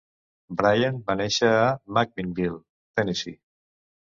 [0.61, 1.67] Bryan va néixer a
[1.99, 2.59] McMinnville,
[3.01, 3.39] Tennessee.